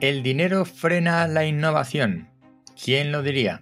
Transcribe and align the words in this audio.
El 0.00 0.22
dinero 0.22 0.64
frena 0.64 1.28
la 1.28 1.44
innovación. 1.44 2.30
¿Quién 2.82 3.12
lo 3.12 3.22
diría? 3.22 3.60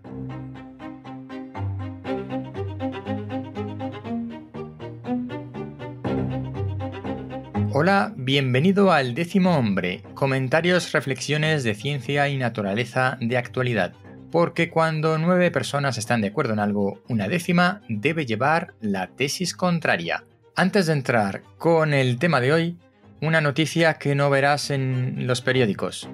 Hola, 7.72 8.12
bienvenido 8.16 8.92
al 8.92 9.16
décimo 9.16 9.58
hombre, 9.58 10.04
comentarios, 10.14 10.92
reflexiones 10.92 11.64
de 11.64 11.74
ciencia 11.74 12.28
y 12.28 12.36
naturaleza 12.36 13.18
de 13.20 13.36
actualidad. 13.36 13.94
Porque 14.30 14.70
cuando 14.70 15.18
nueve 15.18 15.50
personas 15.50 15.98
están 15.98 16.20
de 16.20 16.28
acuerdo 16.28 16.52
en 16.52 16.60
algo, 16.60 17.02
una 17.08 17.26
décima 17.26 17.80
debe 17.88 18.26
llevar 18.26 18.74
la 18.80 19.08
tesis 19.08 19.54
contraria. 19.54 20.22
Antes 20.54 20.86
de 20.86 20.92
entrar 20.92 21.42
con 21.58 21.94
el 21.94 22.18
tema 22.20 22.40
de 22.40 22.52
hoy, 22.52 22.76
una 23.20 23.40
noticia 23.40 23.94
que 23.94 24.14
no 24.14 24.30
verás 24.30 24.70
en 24.70 25.26
los 25.26 25.40
periódicos. 25.40 26.08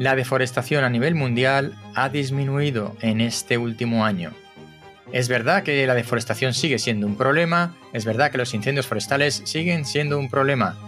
La 0.00 0.16
deforestación 0.16 0.82
a 0.82 0.88
nivel 0.88 1.14
mundial 1.14 1.74
ha 1.94 2.08
disminuido 2.08 2.96
en 3.02 3.20
este 3.20 3.58
último 3.58 4.06
año. 4.06 4.32
Es 5.12 5.28
verdad 5.28 5.62
que 5.62 5.86
la 5.86 5.94
deforestación 5.94 6.54
sigue 6.54 6.78
siendo 6.78 7.06
un 7.06 7.18
problema, 7.18 7.76
es 7.92 8.06
verdad 8.06 8.30
que 8.30 8.38
los 8.38 8.54
incendios 8.54 8.86
forestales 8.86 9.42
siguen 9.44 9.84
siendo 9.84 10.18
un 10.18 10.30
problema, 10.30 10.78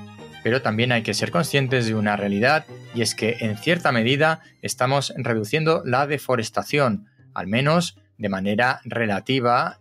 pero 0.43 0.62
también 0.62 0.93
hay 0.93 1.02
que 1.02 1.12
ser 1.12 1.30
conscientes 1.30 1.85
de 1.85 1.95
una 1.95 2.16
realidad 2.16 2.65
y 2.95 3.02
es 3.02 3.15
que 3.15 3.37
en 3.41 3.59
cierta 3.59 3.93
medida 3.93 4.41
estamos 4.62 5.13
reduciendo 5.19 5.83
la 5.85 6.07
deforestación, 6.07 7.05
al 7.35 7.49
menos 7.49 7.99
de 8.16 8.30
manera 8.30 8.80
relativa 8.87 9.79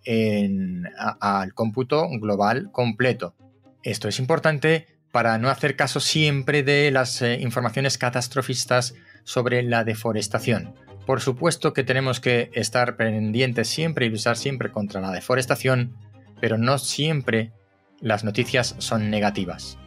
al 1.21 1.53
cómputo 1.53 2.09
global 2.19 2.69
completo. 2.73 3.33
Esto 3.81 4.09
es 4.09 4.19
importante 4.19 4.87
para 5.13 5.37
no 5.37 5.49
hacer 5.49 5.77
caso 5.77 6.01
siempre 6.01 6.63
de 6.63 6.91
las 6.91 7.21
eh, 7.21 7.39
informaciones 7.39 7.97
catastrofistas 7.97 8.93
sobre 9.23 9.63
la 9.63 9.83
deforestación. 9.83 10.75
Por 11.05 11.21
supuesto 11.21 11.73
que 11.73 11.83
tenemos 11.83 12.19
que 12.19 12.51
estar 12.53 12.95
pendientes 12.95 13.67
siempre 13.67 14.05
y 14.05 14.09
luchar 14.09 14.37
siempre 14.37 14.71
contra 14.71 15.01
la 15.01 15.11
deforestación, 15.11 15.95
pero 16.39 16.57
no 16.57 16.77
siempre 16.77 17.51
las 17.99 18.23
noticias 18.23 18.75
son 18.79 19.09
negativas. 19.09 19.77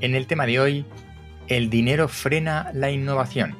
En 0.00 0.14
el 0.14 0.26
tema 0.26 0.46
de 0.46 0.60
hoy, 0.60 0.84
el 1.48 1.70
dinero 1.70 2.08
frena 2.08 2.70
la 2.74 2.90
innovación. 2.90 3.56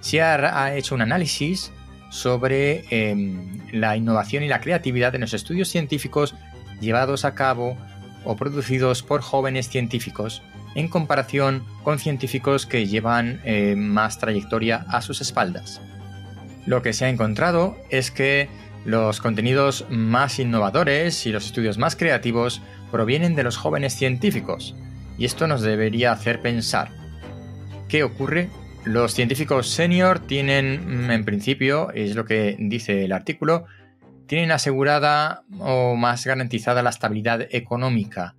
Se 0.00 0.22
ha, 0.22 0.76
hecho 0.76 0.94
un 0.94 1.00
análisis 1.00 1.72
sobre 2.10 2.84
em, 2.90 3.60
la 3.72 3.96
innovación 3.96 4.44
y 4.44 4.48
la 4.48 4.60
creatividad 4.60 5.14
en 5.14 5.22
los 5.22 5.34
estudios 5.34 5.68
científicos 5.68 6.34
llevados 6.80 7.24
a 7.24 7.34
cabo 7.34 7.76
o 8.24 8.36
producidos 8.36 9.02
por 9.02 9.20
jóvenes 9.20 9.68
científicos 9.68 10.42
en 10.74 10.88
comparación 10.88 11.64
con 11.82 11.98
científicos 11.98 12.66
que 12.66 12.86
llevan 12.86 13.40
eh, 13.44 13.74
más 13.76 14.18
trayectoria 14.18 14.84
a 14.88 15.02
sus 15.02 15.20
espaldas. 15.20 15.80
Lo 16.66 16.82
que 16.82 16.92
se 16.92 17.04
ha 17.04 17.08
encontrado 17.08 17.76
es 17.90 18.10
que 18.10 18.48
los 18.84 19.20
contenidos 19.20 19.86
más 19.90 20.38
innovadores 20.38 21.26
y 21.26 21.32
los 21.32 21.46
estudios 21.46 21.78
más 21.78 21.96
creativos 21.96 22.60
provienen 22.90 23.34
de 23.34 23.42
los 23.42 23.56
jóvenes 23.56 23.94
científicos, 23.94 24.74
y 25.18 25.24
esto 25.24 25.46
nos 25.46 25.62
debería 25.62 26.12
hacer 26.12 26.40
pensar. 26.42 26.90
¿Qué 27.88 28.02
ocurre? 28.02 28.50
Los 28.84 29.14
científicos 29.14 29.70
senior 29.70 30.18
tienen, 30.18 31.10
en 31.10 31.24
principio, 31.24 31.90
es 31.92 32.14
lo 32.14 32.24
que 32.24 32.56
dice 32.58 33.04
el 33.04 33.12
artículo, 33.12 33.64
tienen 34.26 34.52
asegurada 34.52 35.44
o 35.58 35.96
más 35.96 36.26
garantizada 36.26 36.82
la 36.82 36.90
estabilidad 36.90 37.46
económica 37.50 38.34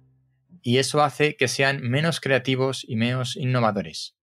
y 0.68 0.80
eso 0.80 1.04
hace 1.04 1.36
que 1.36 1.48
sean 1.48 1.80
menos 1.84 2.20
creativos 2.20 2.84
y 2.88 2.96
menos 2.96 3.36
innovadores. 3.36 4.18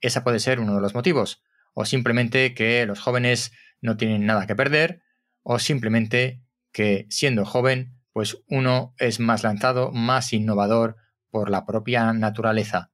Esa 0.00 0.24
puede 0.24 0.40
ser 0.40 0.58
uno 0.58 0.74
de 0.74 0.80
los 0.80 0.94
motivos, 0.94 1.42
o 1.74 1.84
simplemente 1.84 2.54
que 2.54 2.86
los 2.86 2.98
jóvenes 2.98 3.52
no 3.82 3.98
tienen 3.98 4.24
nada 4.24 4.46
que 4.46 4.56
perder, 4.56 5.02
o 5.42 5.58
simplemente 5.58 6.42
que 6.72 7.06
siendo 7.10 7.44
joven, 7.44 8.00
pues 8.14 8.42
uno 8.48 8.94
es 8.96 9.20
más 9.20 9.42
lanzado, 9.42 9.92
más 9.92 10.32
innovador 10.32 10.96
por 11.28 11.50
la 11.50 11.66
propia 11.66 12.10
naturaleza. 12.14 12.90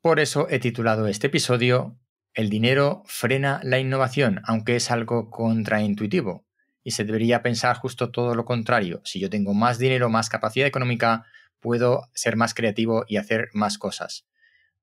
Por 0.00 0.18
eso 0.18 0.48
he 0.50 0.58
titulado 0.58 1.06
este 1.06 1.28
episodio 1.28 1.96
El 2.34 2.50
dinero 2.50 3.04
frena 3.06 3.60
la 3.62 3.78
innovación, 3.78 4.40
aunque 4.42 4.74
es 4.74 4.90
algo 4.90 5.30
contraintuitivo, 5.30 6.44
y 6.82 6.90
se 6.90 7.04
debería 7.04 7.40
pensar 7.40 7.76
justo 7.76 8.10
todo 8.10 8.34
lo 8.34 8.44
contrario. 8.44 9.00
Si 9.04 9.20
yo 9.20 9.30
tengo 9.30 9.54
más 9.54 9.78
dinero, 9.78 10.08
más 10.08 10.28
capacidad 10.28 10.66
económica, 10.66 11.24
puedo 11.60 12.08
ser 12.14 12.36
más 12.36 12.54
creativo 12.54 13.04
y 13.08 13.16
hacer 13.16 13.48
más 13.52 13.78
cosas. 13.78 14.26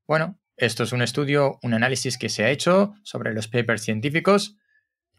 Bueno, 0.07 0.39
esto 0.57 0.83
es 0.83 0.91
un 0.91 1.01
estudio, 1.01 1.59
un 1.63 1.73
análisis 1.73 2.17
que 2.17 2.29
se 2.29 2.43
ha 2.43 2.49
hecho 2.49 2.93
sobre 3.03 3.33
los 3.33 3.47
papers 3.47 3.81
científicos. 3.81 4.57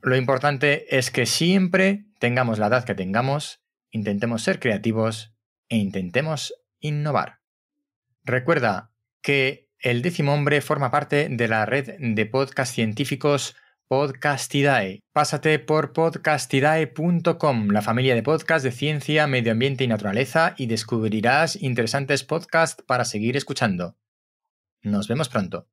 Lo 0.01 0.17
importante 0.17 0.97
es 0.97 1.11
que 1.11 1.27
siempre 1.27 2.07
tengamos 2.21 2.59
la 2.59 2.69
edad 2.69 2.85
que 2.85 2.95
tengamos, 2.95 3.61
intentemos 3.91 4.43
ser 4.43 4.61
creativos 4.61 5.35
e 5.69 5.77
intentemos 5.77 6.55
innovar. 6.81 7.41
Recuerda 8.25 8.93
que 9.21 9.69
el 9.79 10.03
décimo 10.03 10.33
hombre 10.33 10.61
forma 10.61 10.91
parte 10.91 11.29
de 11.31 11.49
la 11.49 11.67
red 11.67 11.97
de 11.99 12.27
podcast 12.27 12.75
científicos 12.75 13.57
Podcastidae. 13.89 15.05
Pásate 15.13 15.61
por 15.61 15.93
podcastidae.com, 15.93 17.69
la 17.69 17.83
familia 17.83 18.17
de 18.17 18.23
podcasts 18.25 18.65
de 18.65 18.73
ciencia, 18.73 19.29
medio 19.29 19.53
ambiente 19.53 19.85
y 19.85 19.87
naturaleza, 19.87 20.55
y 20.57 20.67
descubrirás 20.67 21.55
interesantes 21.63 22.25
podcasts 22.25 22.83
para 22.83 23.05
seguir 23.05 23.37
escuchando. 23.37 23.97
Nos 24.83 25.07
vemos 25.07 25.29
pronto. 25.29 25.69